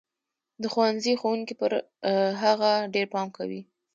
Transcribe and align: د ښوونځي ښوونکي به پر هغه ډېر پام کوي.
د 0.61 0.63
ښوونځي 0.73 1.13
ښوونکي 1.21 1.53
به 1.59 1.59
پر 1.59 1.71
هغه 2.43 2.71
ډېر 2.93 3.05
پام 3.13 3.27
کوي. 3.37 3.61